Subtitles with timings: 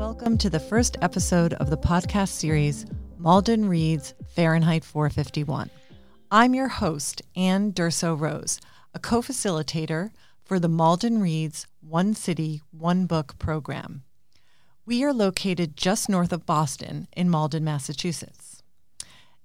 [0.00, 2.86] welcome to the first episode of the podcast series
[3.18, 5.68] Malden Reads Fahrenheit 451.
[6.30, 8.62] I'm your host, Anne Durso Rose,
[8.94, 10.10] a co facilitator
[10.42, 14.02] for the Malden Reads One City, One Book program.
[14.86, 18.62] We are located just north of Boston in Malden, Massachusetts.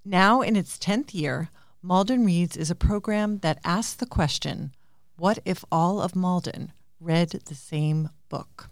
[0.05, 1.49] Now in its 10th year,
[1.81, 4.73] Malden Reads is a program that asks the question
[5.17, 8.69] what if all of Malden read the same book?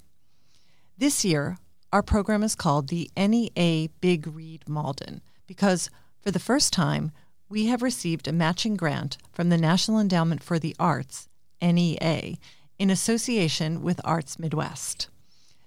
[0.98, 1.58] This year,
[1.94, 7.12] our program is called the NEA Big Read Malden because for the first time,
[7.50, 11.30] we have received a matching grant from the National Endowment for the Arts,
[11.62, 12.38] NEA,
[12.80, 15.08] in association with Arts Midwest.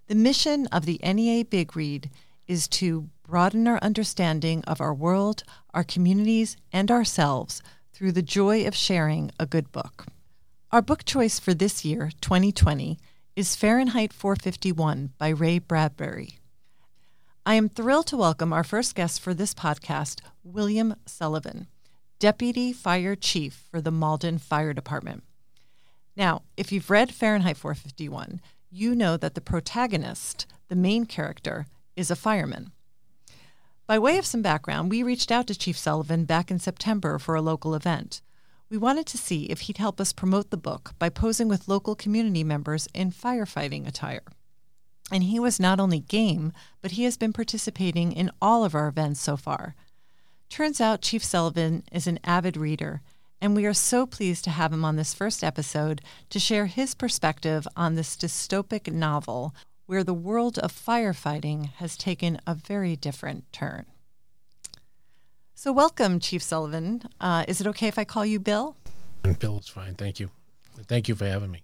[0.09, 2.11] The mission of the NEA Big Read
[2.49, 8.67] is to broaden our understanding of our world, our communities, and ourselves through the joy
[8.67, 10.07] of sharing a good book.
[10.73, 12.99] Our book choice for this year, 2020,
[13.37, 16.39] is Fahrenheit 451 by Ray Bradbury.
[17.45, 21.67] I am thrilled to welcome our first guest for this podcast, William Sullivan,
[22.19, 25.23] Deputy Fire Chief for the Malden Fire Department.
[26.17, 32.11] Now, if you've read Fahrenheit 451, you know that the protagonist, the main character, is
[32.11, 32.73] a fireman.
[33.87, 37.35] By way of some background, we reached out to Chief Sullivan back in September for
[37.35, 38.23] a local event.
[38.69, 41.95] We wanted to see if he'd help us promote the book by posing with local
[41.95, 44.25] community members in firefighting attire.
[45.13, 48.89] And he was not only game, but he has been participating in all of our
[48.89, 49.77] events so far.
[50.49, 53.03] Turns out Chief Sullivan is an avid reader,
[53.41, 56.93] and we are so pleased to have him on this first episode to share his
[56.95, 59.55] perspective on this dystopic novel
[59.87, 63.87] where the world of firefighting has taken a very different turn.
[65.59, 67.01] So, welcome, Chief Sullivan.
[67.19, 68.77] Uh, is it okay if I call you Bill?
[69.39, 69.95] Bill, it's fine.
[69.95, 70.29] Thank you.
[70.87, 71.63] Thank you for having me.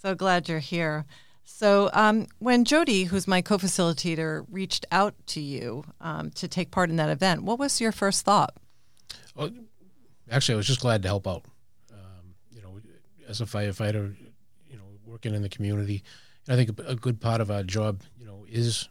[0.00, 1.04] So glad you're here.
[1.44, 6.70] So, um, when Jody, who's my co facilitator, reached out to you um, to take
[6.70, 8.54] part in that event, what was your first thought?
[9.36, 9.50] Well,
[10.30, 11.44] actually, I was just glad to help out.
[11.92, 12.80] Um, you know,
[13.28, 14.16] as a firefighter,
[14.70, 16.02] you know, working in the community,
[16.48, 18.88] I think a, a good part of our job, you know, is,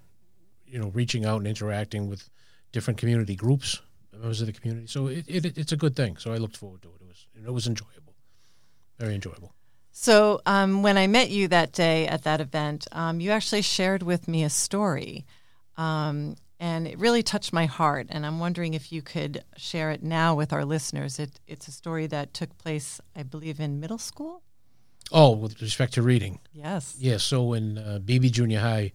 [0.67, 2.29] you know, reaching out and interacting with
[2.71, 3.81] different community groups
[4.13, 4.87] members of the community.
[4.87, 6.17] So it, it, it's a good thing.
[6.17, 7.01] So I looked forward to it.
[7.01, 8.15] It was it was enjoyable,
[8.99, 9.53] very enjoyable.
[9.91, 14.01] So um, when I met you that day at that event, um, you actually shared
[14.01, 15.25] with me a story,
[15.77, 18.07] um, and it really touched my heart.
[18.09, 21.19] And I'm wondering if you could share it now with our listeners.
[21.19, 24.41] It, it's a story that took place, I believe, in middle school.
[25.11, 26.39] Oh, with respect to reading.
[26.51, 26.95] Yes.
[26.97, 26.97] Yes.
[26.99, 28.93] Yeah, so in uh, Beebe Junior High,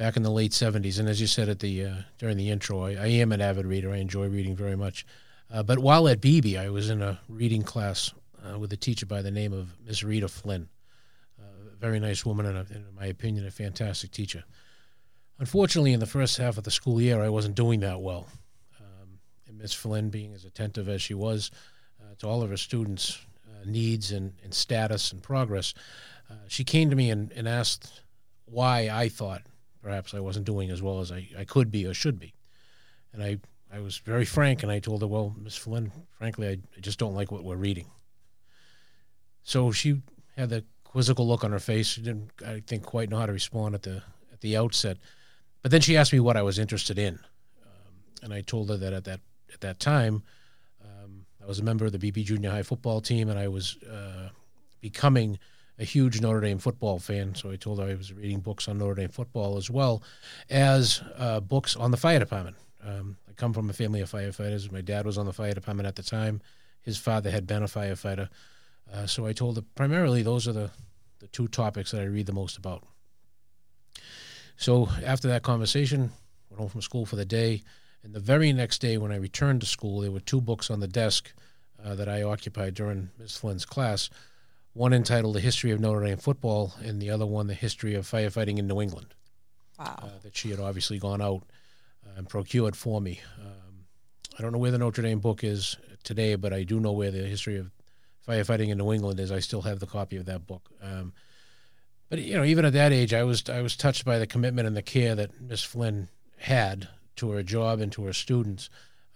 [0.00, 0.98] back in the late 70s.
[0.98, 3.66] And as you said at the uh, during the intro, I, I, am an avid
[3.66, 3.92] reader.
[3.92, 5.04] I enjoy reading very much.
[5.52, 9.04] Uh, but while at Beebe, I was in a reading class uh, with a teacher
[9.04, 10.70] by the name of Miss Rita Flynn.
[11.38, 14.42] a very nice woman, and, a, in my opinion, a fantastic teacher.
[15.38, 18.26] Unfortunately, in the first half of the school year, I wasn't doing that well.
[18.80, 19.18] Um,
[19.48, 21.50] and Miss Flynn, being as attentive as she was
[22.00, 25.74] uh, to all of her students' uh, needs and, and, status and progress,
[26.30, 28.00] uh, she came to me and, and asked
[28.46, 29.42] why I thought
[29.82, 32.34] perhaps I wasn't doing as well as I, I could be or should be.
[33.12, 33.38] And I,
[33.72, 36.98] I was very frank and I told her, well, Miss Flynn, frankly, I, I just
[36.98, 37.86] don't like what we're reading.
[39.42, 40.02] So she
[40.36, 41.88] had the quizzical look on her face.
[41.88, 44.02] She didn't, I think, quite know how to respond at the
[44.32, 44.98] at the outset.
[45.62, 47.18] But then she asked me what I was interested in,
[47.62, 49.20] um, and I told her that at that
[49.52, 50.22] at that time,
[50.82, 53.76] um, I was a member of the Beebe Junior High football team, and I was
[53.82, 54.28] uh,
[54.80, 55.38] becoming
[55.80, 58.76] a huge Notre Dame football fan, so I told her I was reading books on
[58.76, 60.02] Notre Dame football as well
[60.50, 62.56] as uh, books on the fire department.
[62.86, 64.70] Um, I come from a family of firefighters.
[64.70, 66.42] My dad was on the fire department at the time.
[66.82, 68.28] His father had been a firefighter.
[68.92, 70.70] Uh, so I told her primarily those are the,
[71.20, 72.84] the two topics that I read the most about.
[74.56, 76.12] So after that conversation,
[76.50, 77.62] went home from school for the day.
[78.02, 80.80] And the very next day, when I returned to school, there were two books on
[80.80, 81.32] the desk
[81.82, 83.36] uh, that I occupied during Ms.
[83.36, 84.10] Flynn's class
[84.72, 88.08] one entitled The History of Notre Dame Football, and the other one, The History of
[88.08, 89.14] Firefighting in New England.
[89.78, 89.98] Wow.
[90.02, 91.42] Uh, that she had obviously gone out
[92.06, 93.20] uh, and procured for me.
[93.40, 93.86] Um,
[94.38, 97.10] I don't know where the Notre Dame book is today, but I do know where
[97.10, 97.70] the history of
[98.26, 99.32] firefighting in New England is.
[99.32, 100.70] I still have the copy of that book.
[100.82, 101.12] Um,
[102.08, 104.66] but you know, even at that age, I was I was touched by the commitment
[104.66, 106.08] and the care that Miss Flynn
[106.38, 108.68] had to her job and to her students.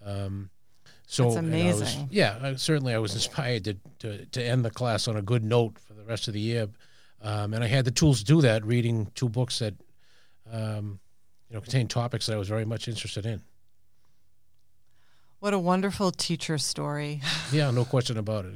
[0.03, 0.49] Um,
[1.07, 2.03] so That's amazing.
[2.03, 5.21] Was, yeah, I, certainly I was inspired to, to, to end the class on a
[5.21, 6.67] good note for the rest of the year,
[7.21, 8.65] um, and I had the tools to do that.
[8.65, 9.75] Reading two books that,
[10.51, 10.99] um,
[11.49, 13.41] you know, contain topics that I was very much interested in.
[15.39, 17.21] What a wonderful teacher story.
[17.51, 18.55] yeah, no question about it.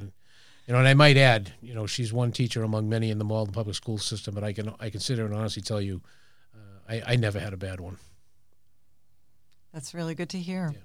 [0.66, 3.24] You know, and I might add, you know, she's one teacher among many in the
[3.24, 6.00] Malden public school system, but I can I consider and honestly tell you,
[6.54, 7.98] uh, I, I never had a bad one.
[9.72, 10.70] That's really good to hear.
[10.72, 10.80] Yeah.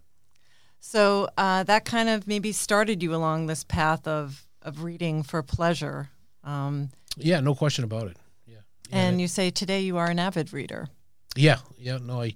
[0.88, 5.42] So uh, that kind of maybe started you along this path of of reading for
[5.42, 6.10] pleasure.
[6.44, 8.18] Um, Yeah, no question about it.
[8.46, 8.58] Yeah.
[8.90, 10.88] Yeah, and you say today you are an avid reader.
[11.36, 11.98] Yeah, yeah.
[11.98, 12.34] No, I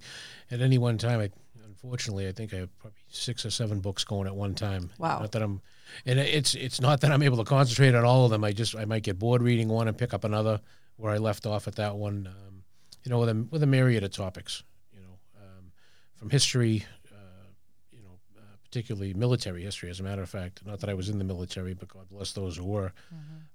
[0.50, 1.30] at any one time, I
[1.64, 4.90] unfortunately, I think I have probably six or seven books going at one time.
[4.98, 5.20] Wow.
[5.20, 5.60] Not that I'm,
[6.04, 8.42] and it's it's not that I'm able to concentrate on all of them.
[8.42, 10.60] I just I might get bored reading one and pick up another
[10.96, 12.26] where I left off at that one.
[12.26, 12.64] Um,
[13.04, 14.64] you know, with a with a myriad of topics.
[14.92, 15.72] You know, um,
[16.16, 16.84] from history.
[17.10, 17.46] Uh,
[17.90, 19.90] you know, uh, particularly military history.
[19.90, 22.32] As a matter of fact, not that I was in the military, but God bless
[22.32, 22.92] those who were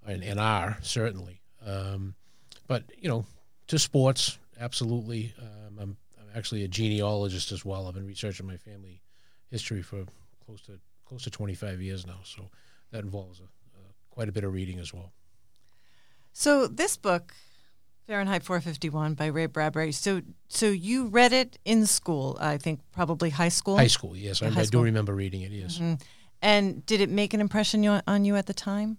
[0.05, 1.41] and, and are certainly.
[1.65, 2.15] Um,
[2.67, 3.25] but you know,
[3.67, 5.33] to sports, absolutely.
[5.39, 7.87] Um, I'm, I'm actually a genealogist as well.
[7.87, 9.01] I've been researching my family
[9.49, 10.05] history for
[10.45, 12.49] close to close to 25 years now, so
[12.91, 15.13] that involves a, a, quite a bit of reading as well.
[16.33, 17.33] So this book,
[18.07, 19.91] Fahrenheit 451 by Ray Bradbury.
[19.91, 23.77] So so you read it in school, I think probably high school.
[23.77, 24.81] High school, yes, I, High I school.
[24.81, 25.51] do remember reading it.
[25.51, 26.01] Yes, Mhm.
[26.41, 28.97] And did it make an impression on you at the time?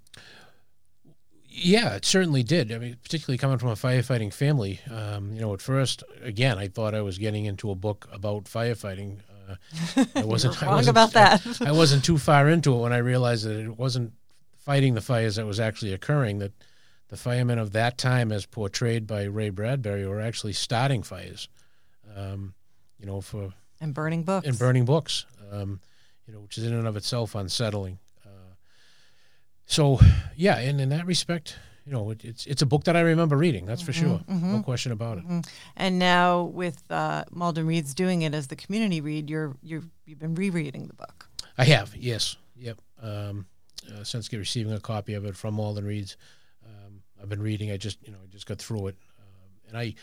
[1.48, 2.70] yeah, it certainly did.
[2.72, 4.80] I mean, particularly coming from a firefighting family.
[4.90, 8.44] Um, you know, at first, again, I thought I was getting into a book about
[8.44, 9.20] firefighting.
[9.48, 11.62] Uh, I wasn't I Wrong wasn't- about that.
[11.62, 14.12] I wasn't too far into it when I realized that it wasn't
[14.58, 16.40] fighting the fires that was actually occurring.
[16.40, 16.52] That
[17.08, 21.48] the firemen of that time, as portrayed by Ray Bradbury, were actually starting fires.
[22.16, 22.54] Um,
[22.98, 24.46] you know, for and burning books.
[24.46, 25.26] and burning books.
[25.52, 25.80] Um,
[26.26, 27.98] you know, which is in and of itself unsettling.
[28.24, 28.54] Uh,
[29.66, 30.00] so,
[30.34, 33.36] yeah, and in that respect, you know, it, it's it's a book that I remember
[33.36, 33.64] reading.
[33.64, 35.46] That's for sure, no question about it.
[35.76, 40.18] And now with uh, Malden Reads doing it as the community read, you're you've you've
[40.18, 41.28] been rereading the book.
[41.56, 42.80] I have, yes, yep.
[43.00, 43.46] Um,
[43.94, 46.16] uh, since receiving a copy of it from Malden Reads, um,
[47.20, 47.70] I've been reading.
[47.70, 49.94] I just, you know, I just got through it, um, and I,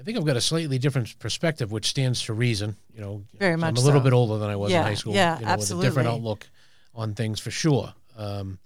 [0.00, 2.76] I think I've got a slightly different perspective, which stands to reason.
[2.94, 4.04] You know, Very So much I'm a little so.
[4.04, 5.14] bit older than I was Yeah, in high school.
[5.14, 6.48] yeah, you know, With a different outlook
[6.94, 7.94] on things for sure.
[8.16, 8.58] Um,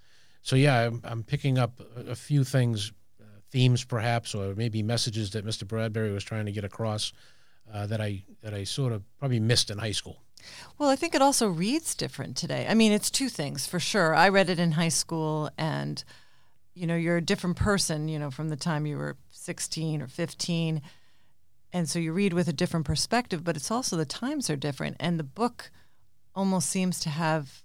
[0.42, 4.82] so yeah, I'm, I'm picking up a, a few things, uh, themes perhaps, or maybe
[4.82, 5.66] messages that Mr.
[5.66, 7.12] Bradbury was trying to get across.
[7.72, 10.22] Uh, that I that I sort of probably missed in high school.
[10.78, 12.64] Well, I think it also reads different today.
[12.68, 14.14] I mean, it's two things for sure.
[14.14, 16.04] I read it in high school, and
[16.76, 18.06] you know, you're a different person.
[18.06, 20.82] You know, from the time you were 16 or 15,
[21.72, 23.42] and so you read with a different perspective.
[23.42, 25.70] But it's also the times are different, and the book
[26.34, 27.62] almost seems to have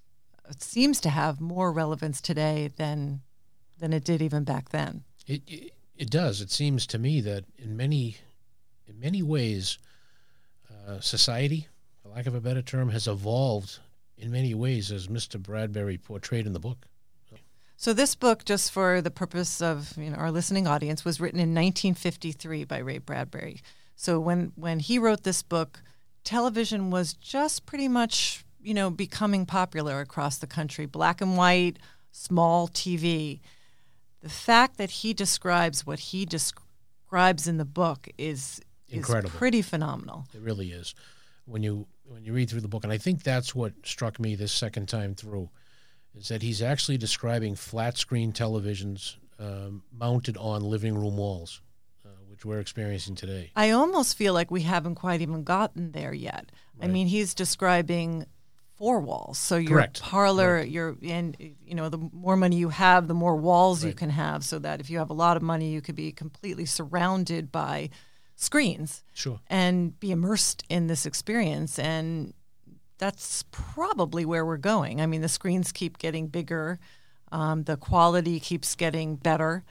[0.58, 3.20] seems to have more relevance today than
[3.78, 5.04] than it did even back then.
[5.26, 6.40] It, it it does.
[6.40, 8.16] It seems to me that in many
[8.88, 9.78] in many ways,
[10.88, 11.68] uh, society,
[12.02, 13.78] for lack of a better term, has evolved
[14.16, 15.40] in many ways as Mr.
[15.40, 16.86] Bradbury portrayed in the book.
[17.76, 21.40] So this book, just for the purpose of you know our listening audience, was written
[21.40, 23.60] in 1953 by Ray Bradbury.
[23.96, 25.82] So when when he wrote this book,
[26.24, 31.78] television was just pretty much you know becoming popular across the country, black and white,
[32.12, 33.40] small TV.
[34.20, 39.30] The fact that he describes what he describes in the book is Incredible.
[39.30, 40.26] is pretty phenomenal.
[40.32, 40.94] It really is.
[41.46, 44.36] When you when you read through the book, and I think that's what struck me
[44.36, 45.48] this second time through,
[46.14, 51.60] is that he's actually describing flat screen televisions um, mounted on living room walls,
[52.04, 53.50] uh, which we're experiencing today.
[53.56, 56.52] I almost feel like we haven't quite even gotten there yet.
[56.80, 58.26] I mean, he's describing
[58.74, 59.38] four walls.
[59.38, 60.02] So your Correct.
[60.02, 64.10] parlor, your and you know, the more money you have, the more walls you can
[64.10, 64.42] have.
[64.44, 67.90] So that if you have a lot of money, you could be completely surrounded by
[68.34, 69.38] screens Sure.
[69.48, 71.78] and be immersed in this experience.
[71.78, 72.34] And
[72.98, 75.00] that's probably where we're going.
[75.00, 76.78] I mean, the screens keep getting bigger,
[77.30, 79.64] um, the quality keeps getting better.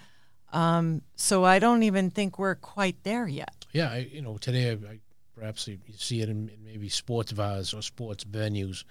[0.52, 3.66] Um, so I don't even think we're quite there yet.
[3.72, 5.00] Yeah, I, you know, today I, I,
[5.36, 8.84] perhaps you see it in, in maybe sports bars or sports venues.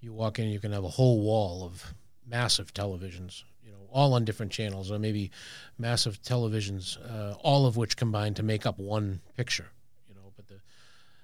[0.00, 1.94] You walk in, you can have a whole wall of
[2.26, 5.30] massive televisions, you know, all on different channels, or maybe
[5.78, 9.68] massive televisions, uh, all of which combine to make up one picture.
[10.08, 10.60] You know, but the,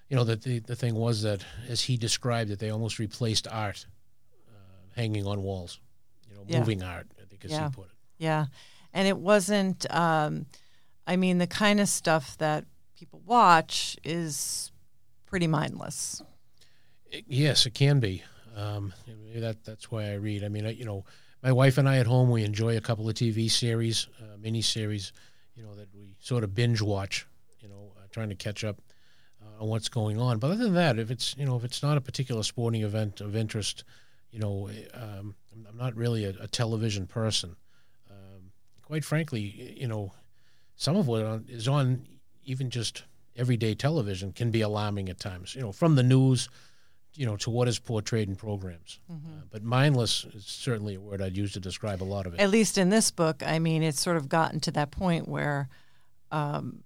[0.09, 3.47] you know, that the, the thing was that as he described it, they almost replaced
[3.49, 3.87] art
[4.49, 4.53] uh,
[4.97, 5.81] hanging on walls.
[6.29, 6.59] You know, Yeah.
[6.61, 7.07] moving art.
[7.21, 7.69] I think as Yeah.
[7.69, 7.93] he put it.
[8.19, 8.47] Yeah.
[8.95, 10.47] And it wasn't, um,
[11.07, 12.65] I mean, the kind of stuff that
[12.97, 14.73] people watch is
[15.27, 16.23] pretty mindless.
[17.11, 18.23] It- yes, it can be.
[18.57, 18.93] Um,
[19.37, 20.43] that that's why I read.
[20.43, 21.05] I mean, I, you know,
[21.43, 24.63] my wife and I at home we enjoy a couple of TV series, uh, mini
[24.63, 25.13] series,
[25.55, 27.25] you know, that we sort of binge watch.
[27.61, 28.81] You know, uh, trying to catch up
[29.59, 30.39] on what's going on.
[30.39, 33.21] But other than that, if it's you know if it's not a particular sporting event
[33.21, 33.85] of interest,
[34.31, 37.55] you know, um, I'm- not really a, a television person.
[38.11, 38.51] Um,
[38.83, 40.13] quite frankly, you know,
[40.77, 42.07] some of what on, is on
[42.45, 43.05] even just
[43.37, 45.55] everyday television can be alarming at times.
[45.55, 46.49] You know, from the news,
[47.15, 48.99] you know, to what is portrayed in programs.
[49.11, 49.15] Uh,
[49.51, 52.41] but mindless is certainly a word I'd use to describe a lot of it.
[52.41, 55.69] At least in this book, I mean, it's sort of gotten to that point where
[56.33, 56.83] um,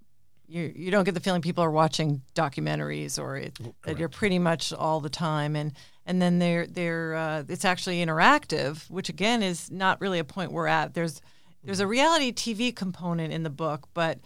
[0.53, 4.39] you you don't get the feeling people are watching documentaries or it, that you're pretty
[4.39, 5.73] much all the time and
[6.05, 10.53] and then they're they're uh, it's actually interactive, which again is not really a point
[10.53, 10.95] we're at.
[10.95, 11.21] There's
[11.65, 14.19] there's a reality TV component in the book, but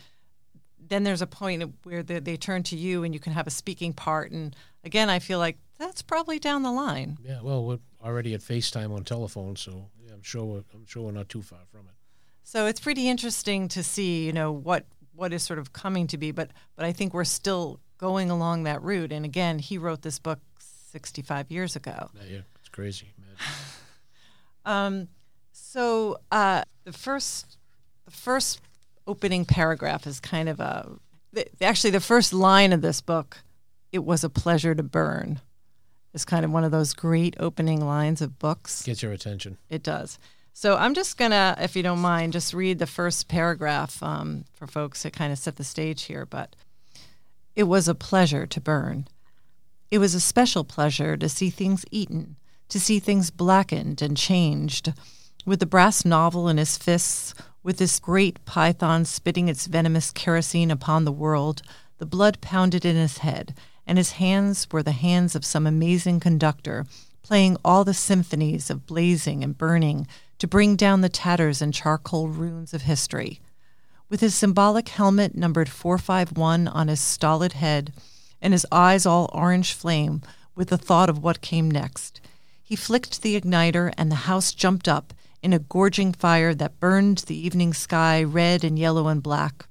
[0.89, 3.51] then there's a point where they, they turn to you and you can have a
[3.51, 4.31] speaking part.
[4.31, 7.19] And again, I feel like that's probably down the line.
[7.23, 11.03] Yeah, well, we're already at FaceTime on telephone, so yeah, I'm sure we're, I'm sure
[11.03, 11.95] we're not too far from it.
[12.43, 16.19] So it's pretty interesting to see, you know, what what is sort of coming to
[16.19, 16.31] be.
[16.31, 19.13] But but I think we're still going along that route.
[19.13, 22.11] And again, he wrote this book 65 years ago.
[22.29, 23.13] Yeah, it's crazy.
[24.67, 25.07] Um,
[25.53, 27.57] so uh, the first
[28.05, 28.61] the first
[29.07, 30.91] opening paragraph is kind of a
[31.33, 33.39] the, actually the first line of this book.
[33.93, 35.41] It was a pleasure to burn.
[36.13, 38.83] Is kind of one of those great opening lines of books.
[38.83, 39.59] Gets your attention.
[39.71, 40.19] It does.
[40.59, 44.67] So I'm just gonna, if you don't mind, just read the first paragraph um, for
[44.67, 46.25] folks to kind of set the stage here.
[46.25, 46.57] But
[47.55, 49.07] it was a pleasure to burn.
[49.91, 52.37] It was a special pleasure to see things eaten,
[52.71, 54.95] to see things blackened and changed.
[55.45, 60.71] With the brass novel in his fists, with this great python spitting its venomous kerosene
[60.71, 61.61] upon the world,
[61.99, 63.55] the blood pounded in his head,
[63.87, 66.87] and his hands were the hands of some amazing conductor,
[67.23, 70.07] playing all the symphonies of blazing and burning
[70.39, 73.41] to bring down the tatters and charcoal runes of history.
[74.09, 77.93] With his symbolic helmet numbered 451 on his stolid head,
[78.41, 80.23] and his eyes all orange flame
[80.55, 82.21] with the thought of what came next.
[82.63, 87.19] He flicked the igniter, and the house jumped up in a gorging fire that burned
[87.19, 89.67] the evening sky red and yellow and black.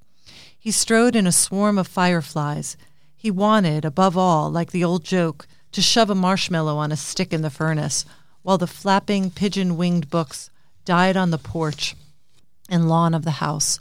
[0.58, 2.76] He strode in a swarm of fireflies.
[3.14, 7.32] He wanted, above all, like the old joke, to shove a marshmallow on a stick
[7.32, 8.04] in the furnace,
[8.42, 10.50] while the flapping, pigeon winged books
[10.86, 11.94] died on the porch
[12.70, 13.78] and lawn of the house,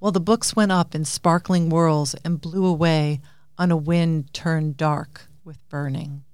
[0.00, 3.20] while the books went up in sparkling whirls and blew away
[3.56, 6.24] on a wind turned dark with burning.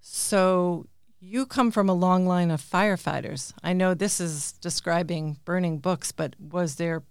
[0.00, 0.86] So
[1.20, 3.52] you come from a long line of firefighters.
[3.62, 7.02] I know this is describing burning books, but was there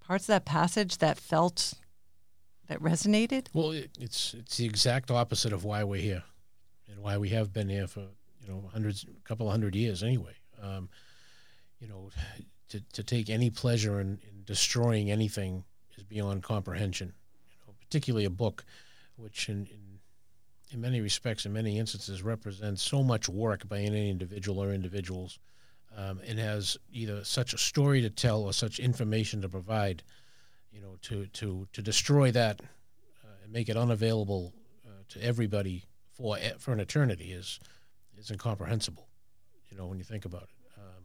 [0.00, 1.74] parts of that passage that felt
[2.68, 3.48] that resonated?
[3.52, 6.24] Well, it, it's it's the exact opposite of why we're here,
[6.88, 10.02] and why we have been here for you know hundreds, a couple of hundred years
[10.02, 10.34] anyway.
[10.62, 10.88] Um,
[11.78, 12.10] you know,
[12.68, 15.64] to to take any pleasure in, in destroying anything
[15.96, 17.12] is beyond comprehension.
[17.80, 18.64] Particularly a book
[19.16, 19.98] which in, in,
[20.70, 25.38] in many respects, in many instances, represents so much work by any individual or individuals,
[25.96, 30.02] um, and has either such a story to tell or such information to provide,
[30.70, 32.60] you know, to to to destroy that
[33.24, 34.54] uh, and make it unavailable
[34.86, 37.58] uh, to everybody for for an eternity is
[38.16, 39.08] is incomprehensible,
[39.70, 40.48] you know, when you think about it.
[40.76, 41.04] Um,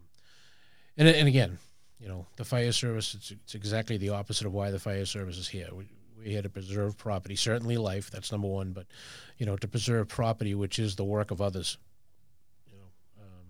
[0.98, 1.57] and and again,
[2.00, 5.38] you know, the fire service it's, it's exactly the opposite of why the fire service
[5.38, 5.69] is here.
[5.74, 8.10] We, we had to preserve property, certainly life.
[8.10, 8.88] That's number one, but
[9.38, 11.77] you know, to preserve property, which is the work of others.
[12.67, 13.45] You know, um,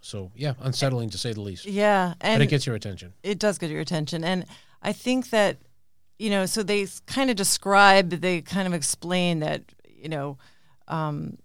[0.00, 1.66] so yeah, unsettling to say the least.
[1.66, 3.12] Yeah, and but it gets your attention.
[3.22, 4.46] It does get your attention, and
[4.82, 5.58] I think that
[6.18, 9.62] you know, so they kind of describe, they kind of explain that
[10.02, 10.38] you know,
[10.88, 11.38] um,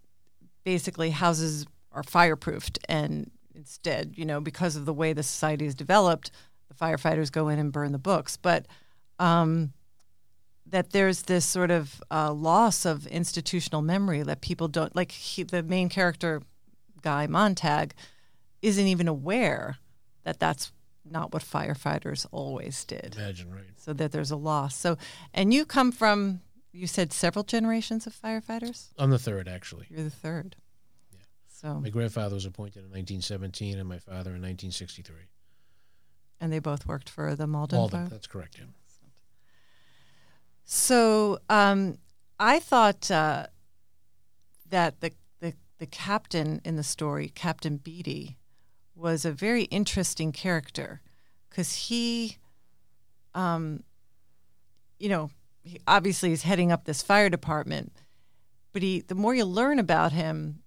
[0.64, 1.66] basically houses
[1.98, 6.30] are fireproofed, and instead, you know, because of the way the society is developed,
[6.70, 8.68] the firefighters go in and burn the books, but
[9.18, 9.74] um,
[10.68, 15.12] that there's this sort of uh, loss of institutional memory that people don't like.
[15.12, 16.44] He, the main character,
[17.02, 17.96] Guy Montag,
[18.62, 19.78] isn't even aware
[20.24, 20.72] that that's
[21.10, 23.16] not what firefighters always did.
[23.18, 23.64] Imagine right.
[23.78, 24.76] So that there's a loss.
[24.76, 24.98] So,
[25.34, 28.90] and you come from you said several generations of firefighters.
[29.00, 29.88] I'm the third, actually.
[29.90, 30.56] You're the third.
[31.60, 35.16] So my grandfather was appointed in 1917, and my father in 1963.
[36.40, 37.80] And they both worked for the Malden.
[37.80, 38.10] Malden, Fire?
[38.10, 38.60] that's correct.
[38.60, 38.66] Yeah.
[40.66, 41.98] So um,
[42.40, 43.48] I thought uh,
[44.70, 48.38] that the, the the captain in the story, Captain Beatty,
[48.94, 51.02] was a very interesting character
[51.50, 52.38] because he,
[53.34, 53.82] um,
[55.00, 55.32] you know,
[55.64, 57.94] he obviously is heading up this fire department,
[58.74, 60.62] but he the more you learn about him,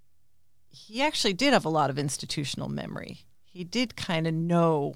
[0.70, 3.24] he actually did have a lot of institutional memory.
[3.44, 4.94] He did kind of know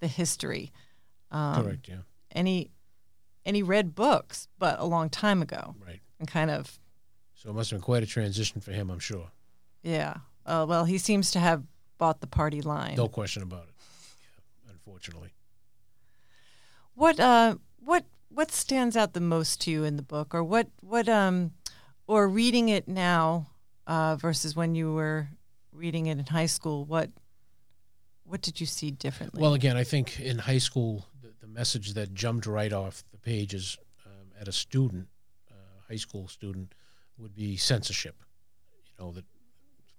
[0.00, 0.72] the history.
[1.30, 1.88] Um, Correct.
[1.88, 2.02] Yeah.
[2.30, 2.70] And he
[3.44, 5.74] and he read books, but a long time ago.
[5.84, 6.00] Right.
[6.18, 6.78] And kind of.
[7.34, 9.30] So it must have been quite a transition for him, I'm sure.
[9.82, 10.18] Yeah.
[10.46, 11.64] Uh, well, he seems to have
[11.98, 12.94] bought the party line.
[12.96, 13.74] No question about it.
[14.64, 15.30] Yeah, unfortunately.
[16.94, 20.68] What uh what what stands out the most to you in the book, or what
[20.80, 21.52] what um,
[22.06, 23.48] or reading it now
[23.86, 25.28] uh, versus when you were
[25.72, 26.84] reading it in high school?
[26.84, 27.10] What
[28.24, 29.42] what did you see differently?
[29.42, 33.18] Well, again, I think in high school, the, the message that jumped right off the
[33.18, 35.08] pages um, at a student,
[35.50, 35.54] uh,
[35.88, 36.74] high school student,
[37.18, 38.16] would be censorship.
[38.98, 39.24] You know, that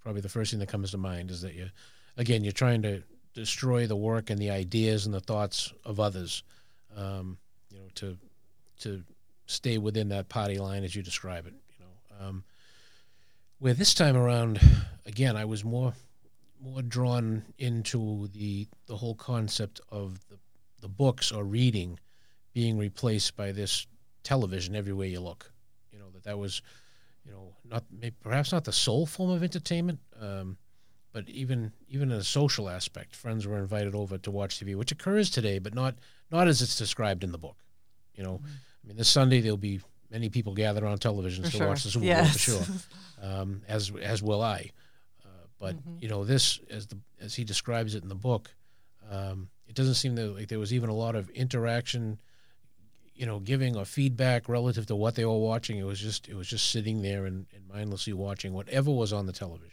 [0.01, 1.69] probably the first thing that comes to mind is that you,
[2.17, 6.43] again, you're trying to destroy the work and the ideas and the thoughts of others.
[6.95, 7.37] Um,
[7.69, 8.17] you know, to
[8.79, 9.03] to
[9.45, 11.53] stay within that party line as you describe it.
[11.77, 12.43] You know, um,
[13.63, 14.59] where this time around,
[15.05, 15.93] again, I was more
[16.61, 20.37] more drawn into the the whole concept of the
[20.81, 21.97] the books or reading
[22.51, 23.87] being replaced by this
[24.21, 25.49] television everywhere you look.
[25.93, 26.61] You know that that was,
[27.25, 30.57] you know, not maybe, perhaps not the sole form of entertainment, um,
[31.13, 34.91] but even even in a social aspect, friends were invited over to watch TV, which
[34.91, 35.95] occurs today, but not
[36.29, 37.55] not as it's described in the book.
[38.13, 38.55] You know, mm-hmm.
[38.83, 39.79] I mean, this Sunday there'll be
[40.13, 41.67] many people gathered on television to sure.
[41.67, 42.47] watch the Super yes.
[42.47, 42.75] Bowl for sure,
[43.21, 44.71] um, as as will I.
[45.25, 45.29] Uh,
[45.59, 45.97] but mm-hmm.
[45.99, 48.53] you know, this as the as he describes it in the book,
[49.11, 52.19] um, it doesn't seem that like there was even a lot of interaction,
[53.15, 55.77] you know, giving or feedback relative to what they were watching.
[55.77, 59.25] It was just it was just sitting there and, and mindlessly watching whatever was on
[59.25, 59.71] the television.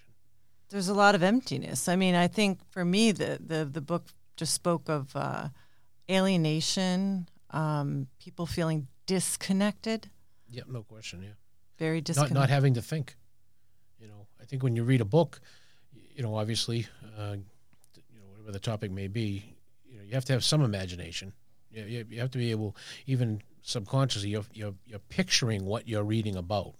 [0.70, 1.88] There's a lot of emptiness.
[1.88, 4.06] I mean, I think for me, the the the book
[4.36, 5.48] just spoke of uh,
[6.10, 10.08] alienation, um, people feeling disconnected
[10.50, 11.22] Yep, no question.
[11.22, 11.30] Yeah,
[11.78, 12.34] very disconnected.
[12.34, 13.16] Not not having to think.
[14.00, 15.40] You know, I think when you read a book,
[16.14, 16.86] you know, obviously,
[17.18, 17.36] uh,
[17.96, 21.32] you know, whatever the topic may be, you know, you have to have some imagination.
[21.70, 22.76] You, you, you have to be able,
[23.06, 26.74] even subconsciously, you're, you're, you're picturing what you're reading about,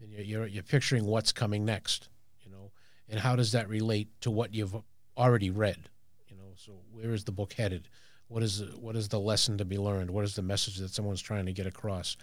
[0.00, 2.08] and you're, you're you're picturing what's coming next.
[2.44, 2.70] You know,
[3.08, 4.74] and how does that relate to what you've
[5.16, 5.90] already read?
[6.28, 7.88] You know, so where is the book headed?
[8.28, 10.10] What is what is the lesson to be learned?
[10.10, 12.16] What is the message that someone's trying to get across?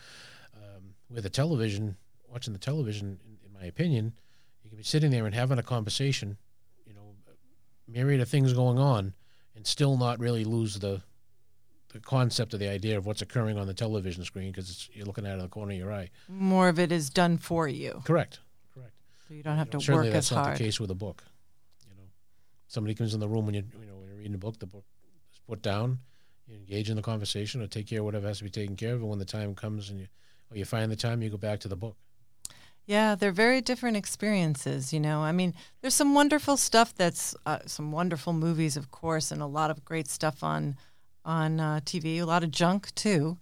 [1.09, 4.13] With a television, watching the television, in, in, my opinion,
[4.63, 6.37] you can be sitting there and having a conversation,
[6.85, 7.15] you know,
[7.87, 9.13] myriad of things going on,
[9.55, 11.01] and still not really lose the
[11.91, 15.25] the concept of the idea of what's occurring on the television screen because you're looking
[15.25, 16.07] at it in the corner of your eye.
[16.27, 18.01] More of it is done for you.
[18.05, 18.39] Correct.
[18.75, 18.93] Correct.
[19.27, 20.95] So you don't have you know, to certainly work that's not the case with a
[20.95, 21.23] book.
[21.89, 22.07] You know,
[22.67, 24.67] somebody comes in the room when you you know when you're reading a book, the
[24.67, 24.85] book
[25.33, 25.97] is put down.
[26.47, 28.93] You engage in the conversation or take care of whatever has to be taken care
[28.93, 30.07] of, and when the time comes and you
[30.51, 31.95] or you find the time, you go back to the book.
[32.85, 35.21] Yeah, they're very different experiences, you know.
[35.21, 39.45] I mean, there's some wonderful stuff that's uh, some wonderful movies, of course, and a
[39.45, 40.75] lot of great stuff on
[41.23, 43.37] on uh, TV, a lot of junk too.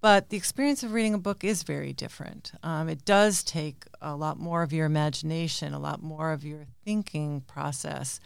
[0.00, 2.50] But the experience of reading a book is very different.
[2.64, 6.66] Um, it does take a lot more of your imagination, a lot more of your
[6.84, 8.18] thinking process.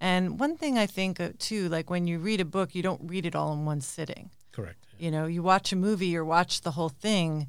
[0.00, 3.10] And one thing I think uh, too, like when you read a book, you don't
[3.10, 4.30] read it all in one sitting.
[4.56, 4.86] Correct.
[4.98, 7.48] You know, you watch a movie or watch the whole thing,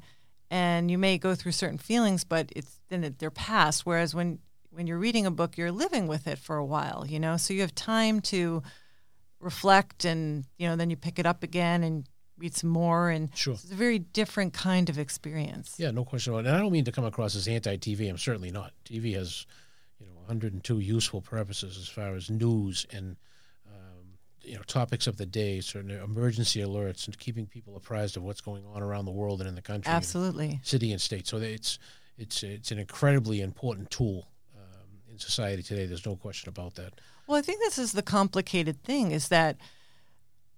[0.50, 3.86] and you may go through certain feelings, but it's then they're past.
[3.86, 4.40] Whereas when
[4.70, 7.06] when you're reading a book, you're living with it for a while.
[7.08, 8.62] You know, so you have time to
[9.40, 13.34] reflect, and you know, then you pick it up again and read some more, and
[13.34, 13.54] sure.
[13.54, 15.76] it's a very different kind of experience.
[15.78, 16.48] Yeah, no question about it.
[16.48, 18.08] And I don't mean to come across as anti-TV.
[18.08, 18.72] I'm certainly not.
[18.84, 19.46] TV has,
[19.98, 23.16] you know, 102 useful purposes as far as news and
[24.48, 28.40] you know topics of the day, certain emergency alerts, and keeping people apprised of what's
[28.40, 31.26] going on around the world and in the country, absolutely, and city and state.
[31.26, 31.78] So it's
[32.16, 35.86] it's it's an incredibly important tool um, in society today.
[35.86, 36.94] There's no question about that.
[37.26, 39.58] Well, I think this is the complicated thing is that,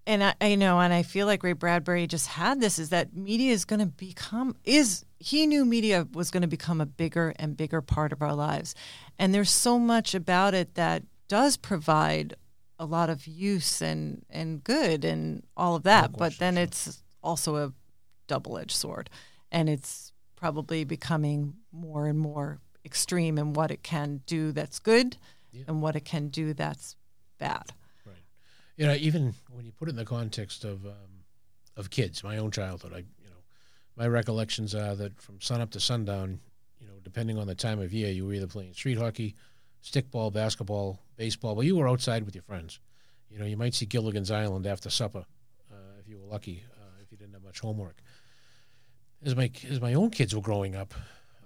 [0.07, 3.15] and I, I know, and I feel like Ray Bradbury just had this is that
[3.15, 7.35] media is going to become is he knew media was going to become a bigger
[7.37, 8.75] and bigger part of our lives,
[9.19, 12.35] and there's so much about it that does provide
[12.81, 16.13] a lot of use and and good and all of that.
[16.13, 17.73] No but then it's also a
[18.27, 19.11] double edged sword,
[19.53, 25.19] and it's probably becoming more and more extreme in what it can do that's good
[25.53, 25.65] yeah.
[25.69, 26.97] and what it can do that's
[27.39, 27.65] bad.
[28.07, 28.25] Right.
[28.79, 31.25] You know, even when you put it in the context of um,
[31.77, 33.43] of kids, my own childhood, I you know,
[33.95, 36.41] my recollections are that from sun up to sundown,
[36.81, 39.35] you know, depending on the time of year, you were either playing street hockey
[39.83, 41.55] stickball, basketball, baseball.
[41.55, 42.81] Well, you were outside with your friends.
[43.31, 45.25] You know, you might see Gilligan's Island after supper
[45.71, 47.97] uh, if you were lucky, uh, if you didn't have much homework.
[49.25, 50.95] As my as my own kids were growing up,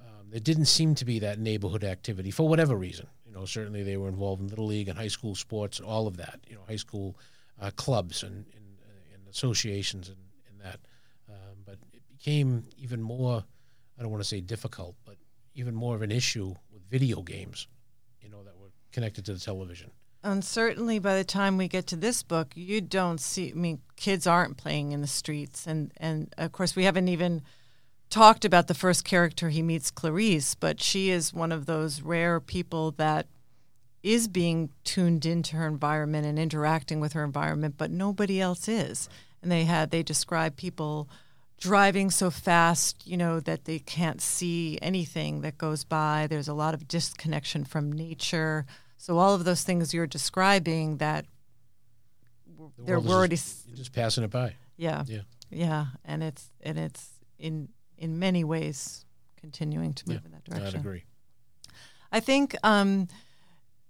[0.00, 3.08] um, there didn't seem to be that neighborhood activity for whatever reason.
[3.26, 6.06] You know, certainly they were involved in little league and high school sports, and all
[6.06, 6.40] of that.
[6.48, 7.18] You know, high school
[7.60, 8.78] uh, clubs and, and,
[9.12, 10.18] and, associations and,
[10.48, 10.78] and that.
[11.28, 13.44] Um, but it became even more.
[13.98, 15.16] I don't want to say difficult, but
[15.54, 17.66] even more of an issue with video games
[18.24, 19.90] you know, that were connected to the television.
[20.22, 23.80] And certainly by the time we get to this book, you don't see, I mean,
[23.96, 27.42] kids aren't playing in the streets, and and of course we haven't even
[28.08, 32.40] talked about the first character he meets, Clarice, but she is one of those rare
[32.40, 33.26] people that
[34.02, 39.08] is being tuned into her environment and interacting with her environment, but nobody else is.
[39.42, 41.08] And they had they describe people
[41.60, 46.26] driving so fast, you know, that they can't see anything that goes by.
[46.28, 48.66] There's a lot of disconnection from nature.
[48.96, 51.26] So all of those things you're describing that
[52.58, 54.54] The they're already just, just passing it by.
[54.76, 55.20] yeah Yeah.
[55.50, 59.04] yeah and it's and it's in in many ways
[59.36, 60.66] continuing to move Yeah, in that direction.
[60.68, 61.04] I'd agree.
[62.10, 63.08] I think um,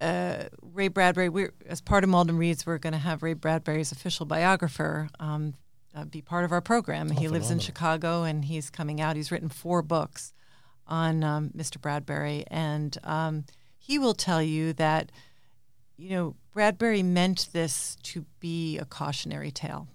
[0.00, 3.92] uh, Ray Bradbury, we're, as part of Malden Reads, we're going to have Ray Bradbury's
[3.92, 5.54] official biographer um,
[5.94, 7.10] uh, be part of our program.
[7.10, 7.58] he lives in.
[7.58, 9.16] Chicago and he's coming out.
[9.16, 10.32] He's written four books
[10.86, 11.80] on um, Mr.
[11.80, 12.44] Bradbury.
[12.48, 13.44] And um,
[13.78, 15.12] he will tell you that,
[15.96, 19.88] you know, Bradbury meant this to be a cautionary tale.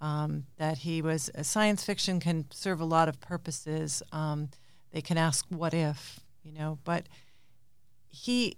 [0.00, 4.02] Um, that he was uh, science fiction can serve a lot of purposes.
[4.12, 4.48] Um,
[4.92, 7.06] they can ask what if, you know, but
[8.08, 8.56] he,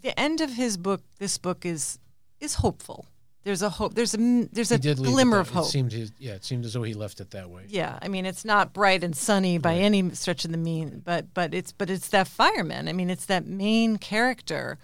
[0.00, 1.98] the end of his book, this book is
[2.40, 3.06] is hopeful.
[3.48, 3.94] There's a hope.
[3.94, 4.18] There's a
[4.52, 5.64] there's a glimmer of hope.
[5.64, 7.62] It seemed his, yeah, it seemed as though he left it that way.
[7.66, 11.32] Yeah, I mean it's not bright and sunny by any stretch of the mean, but
[11.32, 12.88] but it's but it's that fireman.
[12.88, 14.76] I mean it's that main character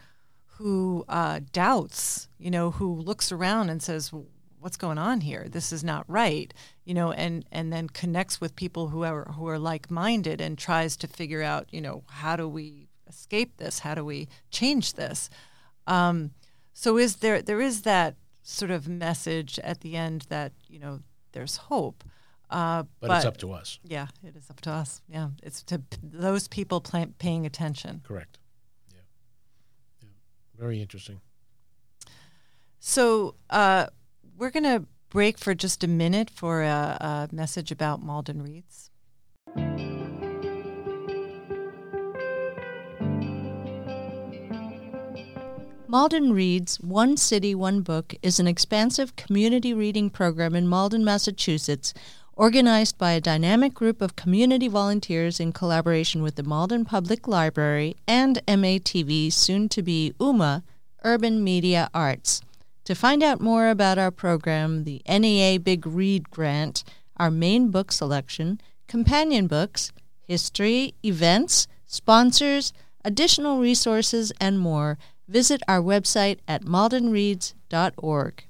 [0.56, 4.10] who uh, doubts, you know, who looks around and says,
[4.58, 5.46] "What's going on here?
[5.46, 6.54] This is not right,"
[6.86, 10.56] you know, and and then connects with people who are who are like minded and
[10.56, 13.80] tries to figure out, you know, how do we escape this?
[13.80, 15.28] How do we change this?
[15.86, 16.30] Um,
[16.72, 21.00] so is there there is that sort of message at the end that you know
[21.32, 22.04] there's hope.
[22.50, 23.80] Uh, But, it's up to us.
[23.82, 25.02] yeah, it is up to us.
[25.08, 28.02] Yeah, it's to p- those people play, paying attention.
[28.04, 28.38] Correct.
[28.92, 29.00] Yeah.
[30.02, 30.08] yeah.
[30.56, 31.20] Very interesting.
[32.78, 33.86] So uh,
[34.36, 38.90] we're going to break for just a minute for a, a message about Malden Reads.
[45.94, 51.94] Malden Reads One City, One Book is an expansive community reading program in Malden, Massachusetts,
[52.32, 57.94] organized by a dynamic group of community volunteers in collaboration with the Malden Public Library
[58.08, 60.64] and MATV, soon to be UMA,
[61.04, 62.40] Urban Media Arts.
[62.86, 66.82] To find out more about our program, the NEA Big Read Grant,
[67.18, 69.92] our main book selection, companion books,
[70.26, 72.72] history, events, sponsors,
[73.04, 78.44] additional resources, and more, visit our website at maldenreads.org.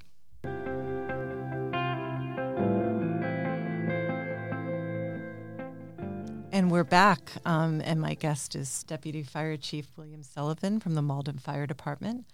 [6.52, 11.02] And we're back, um, and my guest is Deputy Fire Chief William Sullivan from the
[11.02, 12.26] Malden Fire Department.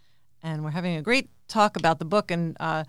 [0.42, 2.30] And we're having a great talk about the book.
[2.30, 2.84] And, uh,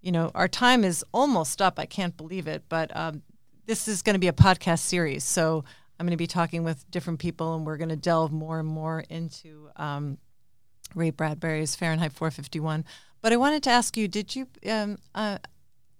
[0.00, 1.78] you know, our time is almost up.
[1.78, 2.64] I can't believe it.
[2.70, 3.22] But um,
[3.66, 5.22] this is going to be a podcast series.
[5.22, 5.64] So
[5.98, 8.68] I'm going to be talking with different people, and we're going to delve more and
[8.68, 10.16] more into um,
[10.94, 12.84] Ray Bradbury's Fahrenheit 451.
[13.22, 15.38] But I wanted to ask you did you um, uh,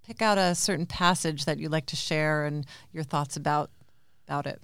[0.06, 3.70] pick out a certain passage that you'd like to share and your thoughts about,
[4.26, 4.60] about it?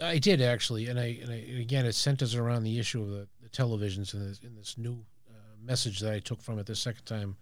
[0.00, 3.10] I did actually, and I, and I and again, it centers around the issue of
[3.10, 6.66] the, the televisions and this, in this new uh, message that I took from it
[6.66, 7.36] the second time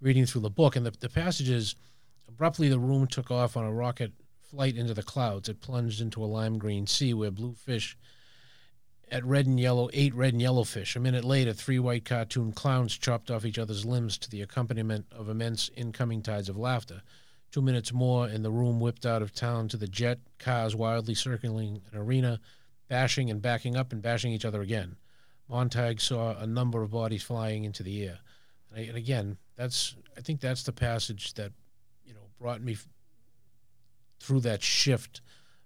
[0.00, 0.76] reading through the book.
[0.76, 1.74] And the, the passage is
[2.28, 4.12] abruptly the room took off on a rocket
[4.50, 5.48] flight into the clouds.
[5.48, 7.96] It plunged into a lime green sea where blue fish
[9.10, 10.96] at red and yellow ate red and yellow fish.
[10.96, 15.06] A minute later, three white cartoon clowns chopped off each other's limbs to the accompaniment
[15.12, 17.02] of immense incoming tides of laughter.
[17.50, 21.14] Two minutes more, and the room whipped out of town to the jet cars wildly
[21.14, 22.40] circling an arena,
[22.88, 24.96] bashing and backing up and bashing each other again.
[25.48, 28.18] Montag saw a number of bodies flying into the air.
[28.74, 31.52] And, again, that's I think that's the passage that
[32.04, 32.76] you know brought me
[34.20, 35.20] through that shift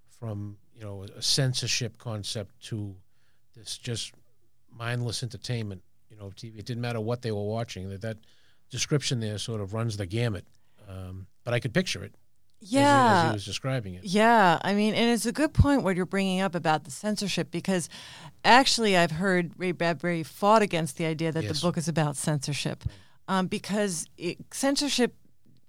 [0.09, 2.97] from you know a censorship concept to
[3.55, 4.13] this just
[4.77, 5.83] mindless entertainment.
[6.11, 6.59] You know, TV.
[6.59, 7.89] It didn't matter what they were watching.
[7.91, 8.19] That that
[8.71, 10.45] description there sort of runs the gamut.
[10.89, 12.15] Um, but I could picture it
[12.63, 13.27] as he- as Yeah.
[13.29, 14.05] he was describing it.
[14.05, 17.51] Yeah, I mean, and it's a good point what you're bringing up about the censorship
[17.51, 17.89] because
[18.45, 21.61] actually I've heard Ray Bradbury fought against the idea that Yes.
[21.61, 22.85] the book is about censorship
[23.29, 25.15] um, because it, censorship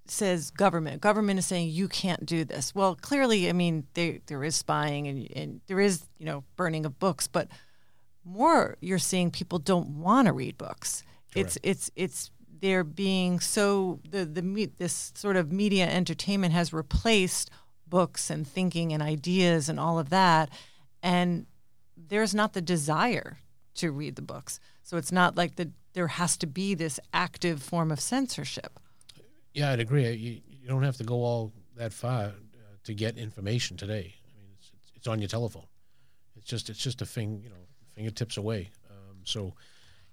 [0.06, 1.00] says government.
[1.00, 2.74] Government is saying you can't do this.
[2.74, 6.86] Well, clearly, I mean, there there is spying and, and there is you know burning
[6.86, 7.48] of books, but
[8.26, 11.02] more you're seeing people don't want to read books.
[11.34, 16.72] It's it's it's they're being so the the me- this sort of media entertainment has
[16.72, 17.50] replaced
[17.86, 20.50] books and thinking and ideas and all of that,
[21.02, 21.46] and
[21.96, 23.38] there's not the desire
[23.74, 24.58] to read the books.
[24.82, 28.78] So it's not like the there has to be this active form of censorship.
[29.54, 30.10] Yeah, I'd agree.
[30.12, 32.32] You, you don't have to go all that far uh,
[32.84, 34.14] to get information today.
[34.24, 35.66] I mean, it's, it's on your telephone.
[36.36, 37.56] It's just it's just a thing, you know,
[37.96, 38.70] fingertips away.
[38.90, 39.54] Um, so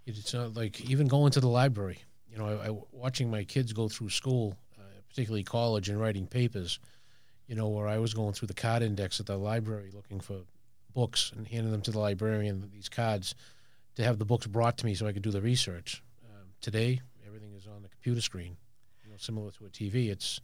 [0.06, 2.00] it's not like even going to the library.
[2.30, 6.26] You know, I, I watching my kids go through school, uh, particularly college, and writing
[6.26, 6.80] papers.
[7.48, 10.40] You know, where I was going through the card index at the library looking for
[10.94, 13.36] books and handing them to the librarian these cards
[13.96, 16.02] to have the books brought to me so I could do the research.
[16.24, 18.58] Um, today, everything is on the computer screen
[19.14, 20.10] know, similar to a TV.
[20.12, 20.42] It's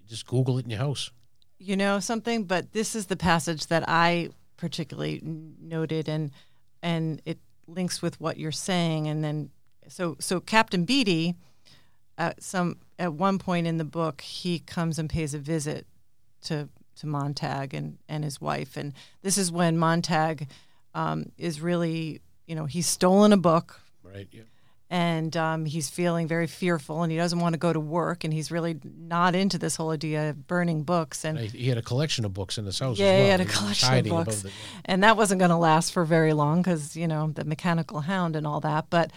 [0.00, 1.10] you just Google it in your house.
[1.58, 6.30] You know something, but this is the passage that I particularly noted, and
[6.86, 9.08] and it links with what you're saying.
[9.08, 9.50] And then,
[9.88, 11.34] so so Captain Beatty,
[12.16, 15.86] at some at one point in the book, he comes and pays a visit
[16.42, 16.68] to
[17.00, 20.48] to Montag and and his wife, and this is when Montag
[20.94, 23.80] um, is really, you know, he's stolen a book.
[24.02, 24.28] Right.
[24.30, 24.42] Yeah
[24.88, 28.32] and um, he's feeling very fearful and he doesn't want to go to work and
[28.32, 32.24] he's really not into this whole idea of burning books and, he had a collection
[32.24, 33.22] of books in his house yeah well.
[33.22, 34.42] he had a he collection of books.
[34.42, 34.50] the,
[34.84, 38.36] and that wasn't going to last for very long because you know the mechanical hound
[38.36, 39.10] and all that but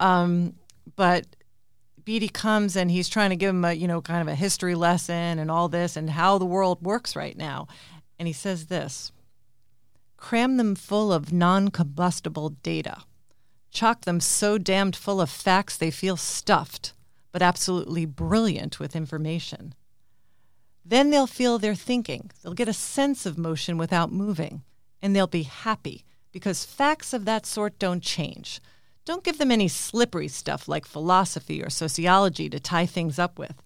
[0.00, 0.54] um,
[0.96, 1.26] but
[2.04, 4.74] Beatty comes and he's trying to give him a you know kind of a history
[4.74, 7.66] lesson and all this and how the world works right now.
[8.18, 9.10] And he says this
[10.16, 13.02] cram them full of non-combustible data
[13.74, 16.94] chock them so damned full of facts they feel stuffed,
[17.32, 19.74] but absolutely brilliant with information.
[20.84, 22.30] Then they'll feel they're thinking.
[22.42, 24.62] They'll get a sense of motion without moving,
[25.02, 28.60] and they'll be happy because facts of that sort don't change.
[29.04, 33.62] Don't give them any slippery stuff like philosophy or sociology to tie things up with.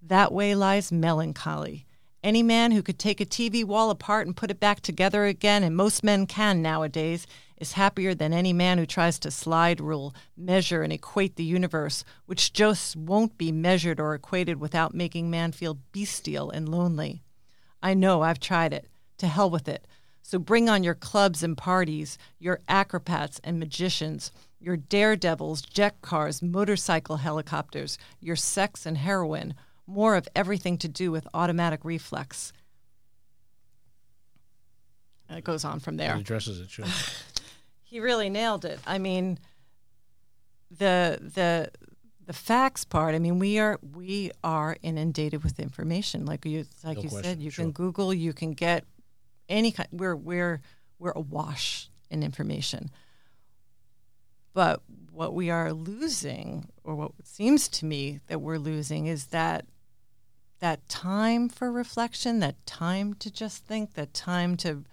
[0.00, 1.84] That way lies melancholy.
[2.22, 5.62] Any man who could take a TV wall apart and put it back together again,
[5.62, 7.26] and most men can nowadays,
[7.60, 12.04] is happier than any man who tries to slide rule, measure, and equate the universe,
[12.26, 17.22] which just won't be measured or equated without making man feel bestial and lonely.
[17.82, 18.88] I know, I've tried it.
[19.18, 19.86] To hell with it.
[20.22, 26.42] So bring on your clubs and parties, your acrobats and magicians, your daredevils, jet cars,
[26.42, 29.54] motorcycle helicopters, your sex and heroin,
[29.86, 32.52] more of everything to do with automatic reflex.
[35.28, 36.14] And it goes on from there.
[36.14, 36.86] It addresses it, sure.
[37.88, 38.78] He really nailed it.
[38.86, 39.38] I mean,
[40.70, 41.70] the the
[42.26, 43.14] the facts part.
[43.14, 46.26] I mean, we are we are inundated with information.
[46.26, 47.64] Like you like no you question, said, you sure.
[47.64, 48.84] can Google, you can get
[49.48, 49.88] any kind.
[49.90, 50.60] We're we're
[50.98, 52.90] we're awash in information.
[54.52, 59.64] But what we are losing, or what seems to me that we're losing, is that
[60.60, 64.84] that time for reflection, that time to just think, that time to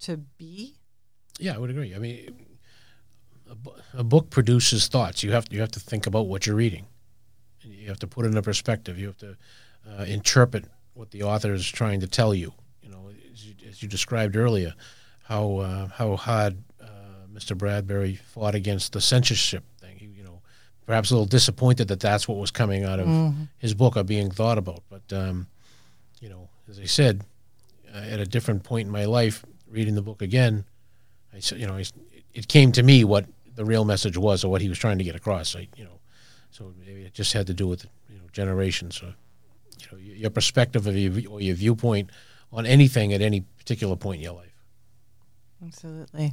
[0.00, 0.78] to be
[1.42, 1.94] yeah, I would agree.
[1.94, 2.34] I mean,
[3.50, 5.22] a, bu- a book produces thoughts.
[5.22, 6.86] You have to, you have to think about what you're reading.
[7.62, 8.98] You have to put it in a perspective.
[8.98, 9.36] You have to
[9.98, 12.52] uh, interpret what the author is trying to tell you.
[12.82, 14.74] You know, as you, as you described earlier,
[15.24, 16.86] how uh, how hard uh,
[17.32, 17.56] Mr.
[17.56, 19.96] Bradbury fought against the censorship thing.
[19.98, 20.40] He, you know,
[20.86, 23.42] perhaps a little disappointed that that's what was coming out of Mm-hmm.
[23.58, 24.82] his book or being thought about.
[24.90, 25.46] But um,
[26.20, 27.22] you know, as I said,
[27.94, 30.64] uh, at a different point in my life, reading the book again,
[31.32, 31.76] I s- you know
[32.34, 35.04] it came to me what the real message was or what he was trying to
[35.04, 35.54] get across.
[35.54, 36.00] I, you know,
[36.50, 39.08] so maybe it just had to do with you know generations you
[39.90, 42.10] know your your perspective of your, or your viewpoint
[42.52, 44.54] on anything at any particular point in your life.
[45.64, 46.32] Absolutely.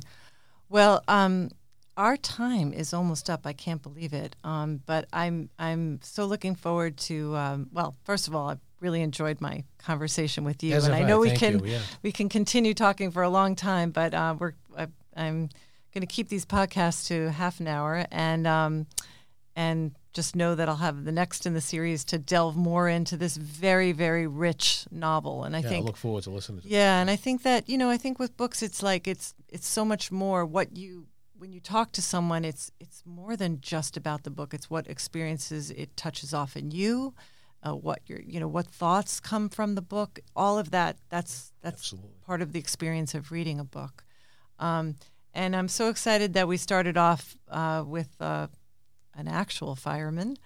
[0.70, 1.50] Well, um,
[1.98, 3.46] our time is almost up.
[3.46, 4.36] I can't believe it.
[4.44, 7.36] Um, but I'm I'm so looking forward to.
[7.36, 11.00] Um, well, first of all, I really enjoyed my conversation with you, As and I
[11.00, 11.04] I.
[11.04, 11.80] know we can you, yeah.
[12.02, 13.92] we can continue talking for a long time.
[13.92, 15.50] But uh, we're I, I'm
[15.94, 18.88] going to keep these podcasts to half an hour, and um,
[19.56, 23.16] and just know that I'll have the next in the series to delve more into
[23.16, 25.44] this very very rich novel.
[25.44, 26.62] And I yeah, I think look forward to listening.
[26.62, 29.34] to yeah, and I think that you know, I think with books, it's like it's
[29.48, 30.46] it's so much more.
[30.46, 34.54] What you when you talk to someone, it's it's more than just about the book.
[34.54, 37.14] It's what experiences it touches off in you,
[37.66, 40.20] uh, what your you know what thoughts come from the book.
[40.36, 40.98] All of that.
[41.10, 42.12] That's that's Absolutely.
[42.26, 44.04] part of the experience of reading a book.
[44.60, 44.96] Um,
[45.34, 48.48] and I'm so excited that we started off uh, with uh,
[49.16, 50.38] an actual fireman,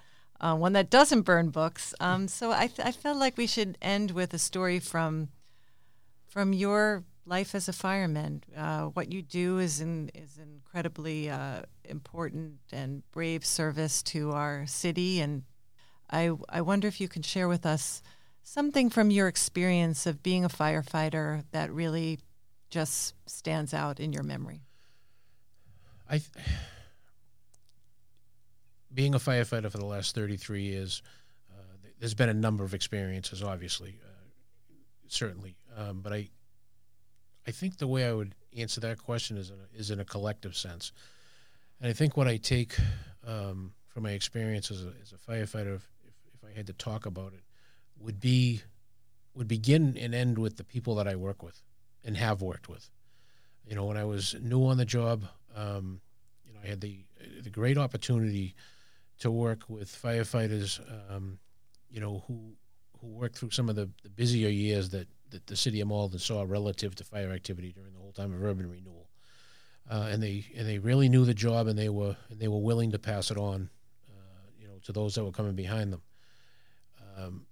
[0.41, 1.93] uh, one that doesn't burn books.
[1.99, 5.30] Um, so I, th- I felt like we should end with a story from
[6.28, 8.43] from your life as a fireman.
[8.58, 14.65] Uh, what you do is in, is incredibly uh, important and brave service to our
[14.65, 15.43] city, and
[16.09, 18.01] I I wonder if you can share with us
[18.43, 22.19] something from your experience of being a firefighter that really
[22.69, 24.61] just stands out in your memory.
[26.09, 26.29] I, th-
[28.93, 31.01] being a firefighter for the last 33 years,
[31.51, 31.61] uh,
[31.99, 34.73] there's been a number of experiences, obviously, uh,
[35.07, 36.29] certainly, um, but I
[37.45, 40.05] I think the way I would answer that question is in a, is in a
[40.05, 40.91] collective sense,
[41.81, 42.75] and I think what I take
[43.25, 45.81] um, from my experience as a, as a firefighter,
[46.53, 47.43] I had to talk about it,
[47.99, 48.61] would be
[49.35, 51.61] would begin and end with the people that I work with
[52.03, 52.89] and have worked with.
[53.65, 56.01] You know, when I was new on the job, um,
[56.45, 57.05] you know, I had the
[57.41, 58.55] the great opportunity
[59.19, 61.39] to work with firefighters, um,
[61.89, 62.53] you know, who
[62.99, 66.19] who worked through some of the, the busier years that, that the city of Malden
[66.19, 69.09] saw relative to fire activity during the whole time of urban renewal.
[69.89, 72.59] Uh, and they and they really knew the job, and they were and they were
[72.59, 73.69] willing to pass it on,
[74.09, 76.01] uh, you know, to those that were coming behind them.
[77.17, 77.45] Um,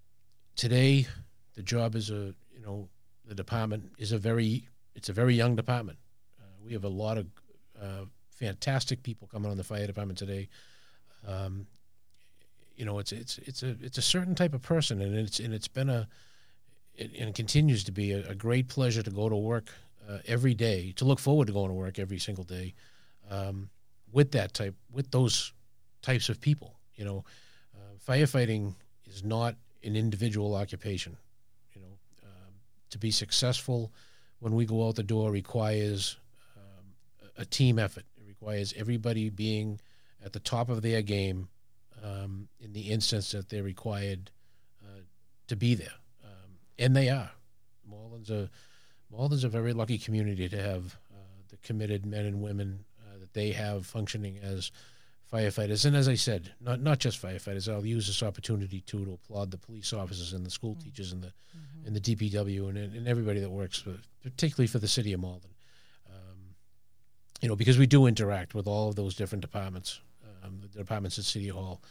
[0.55, 1.07] today,
[1.55, 2.89] the job is a you know
[3.25, 5.99] the department is a very it's a very young department.
[6.39, 7.27] Uh, we have a lot of
[7.81, 10.49] uh, fantastic people coming on the fire department today.
[11.27, 11.67] Um,
[12.75, 15.53] you know, it's it's it's a it's a certain type of person, and it's and
[15.53, 16.07] it's been a
[16.95, 19.69] it, and it continues to be a, a, great pleasure to go to work
[20.09, 22.73] uh, every day, to look forward to going to work every single day
[23.29, 23.69] um,
[24.11, 25.53] with that type with those
[26.01, 26.75] types of people.
[26.95, 27.25] You know,
[27.75, 28.73] uh, firefighting
[29.11, 31.17] is not an individual occupation.
[31.73, 32.53] You know, um,
[32.89, 33.91] to be successful
[34.39, 36.17] when we go out the door requires
[36.57, 36.85] um,
[37.37, 38.05] a team effort.
[38.17, 39.79] It requires everybody being
[40.23, 41.47] at the top of their game
[42.03, 44.31] um, in the instance that they're required
[44.83, 45.01] uh,
[45.47, 45.93] to be there,
[46.23, 47.31] um, and they are.
[47.87, 48.49] Malden's a
[49.11, 51.17] Malden's a very lucky community to have uh,
[51.49, 54.71] the committed men and women uh, that they have functioning as
[55.31, 55.85] firefighters.
[55.85, 57.71] And as I said, not not just firefighters.
[57.71, 60.89] I'll use this opportunity too to applaud the police officers and the school mm-hmm.
[60.89, 61.87] teachers and the mm-hmm.
[61.87, 65.51] and the DPW and, and everybody that works, for, particularly for the city of Malden.
[66.07, 66.55] Um,
[67.41, 70.01] you know, because we do interact with all of those different departments
[70.43, 71.81] um, the departments at City Hall,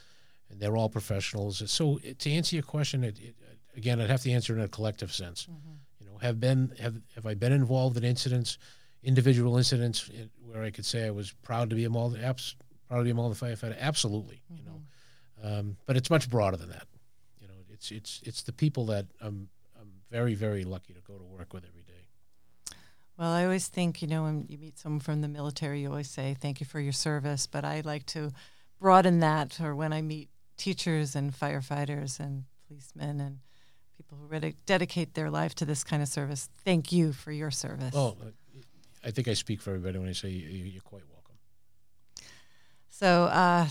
[0.50, 1.62] and they're all professionals.
[1.70, 3.34] So to answer your question, it, it,
[3.76, 5.46] again, I'd have to answer in a collective sense.
[5.50, 5.70] Mm-hmm.
[6.00, 8.58] You know, have been have have I been involved in incidents,
[9.02, 10.10] individual incidents
[10.44, 12.56] where I could say I was proud to be a Malden, abs,
[13.04, 13.78] be a Malden firefighter?
[13.78, 14.42] Absolutely.
[14.52, 14.56] Mm-hmm.
[14.56, 14.80] You know,
[15.44, 15.58] mm-hmm.
[15.58, 16.86] um, but it's much broader than that.
[17.40, 19.48] You know, it's it's it's the people that I'm
[19.80, 22.06] I'm very very lucky to go to work with every day.
[23.18, 26.08] Well, I always think, you know, when you meet someone from the military, you always
[26.08, 27.46] say, thank you for your service.
[27.46, 28.32] But I like to
[28.80, 33.40] broaden that, or when I meet teachers and firefighters and policemen and
[33.98, 37.94] people who dedicate their life to this kind of service, thank you for your service.
[37.94, 38.16] Oh,
[39.04, 41.19] I think I speak for everybody when I say you're quite welcome.
[43.00, 43.66] So, uh,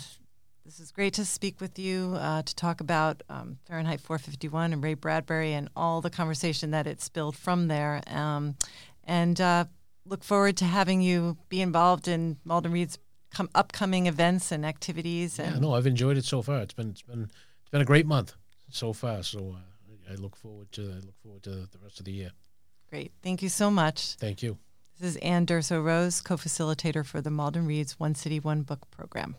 [0.66, 4.84] this is great to speak with you uh, to talk about um, Fahrenheit 451 and
[4.84, 8.02] Ray Bradbury and all the conversation that it spilled from there.
[8.08, 8.56] Um,
[9.04, 9.66] and uh,
[10.04, 12.98] look forward to having you be involved in Malden Reads
[13.32, 15.38] com- upcoming events and activities.
[15.38, 16.62] And yeah, no, I've enjoyed it so far.
[16.62, 17.30] It's been it's been
[17.62, 18.34] it's been a great month
[18.72, 19.22] so far.
[19.22, 22.32] So uh, I look forward to I look forward to the rest of the year.
[22.90, 24.16] Great, thank you so much.
[24.16, 24.58] Thank you.
[25.00, 29.38] This is Ann Durso Rose, co-facilitator for the Malden Reads One City One Book program.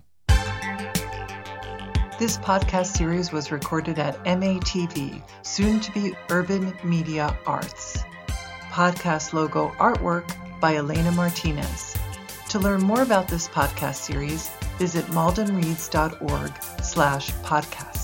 [2.19, 8.05] This podcast series was recorded at MATV, soon to be Urban Media Arts
[8.71, 11.95] podcast logo artwork by Elena Martinez.
[12.51, 18.00] To learn more about this podcast series, visit maldenreads.org slash podcast.